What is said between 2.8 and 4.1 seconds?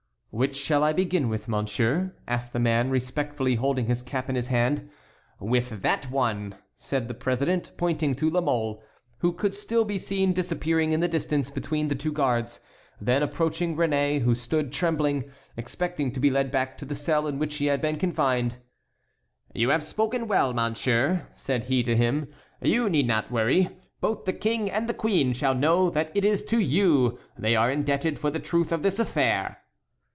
respectfully holding his